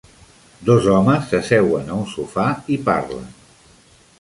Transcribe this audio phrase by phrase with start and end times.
[0.69, 3.29] Dos homes s'asseuen a un sofà i parlen.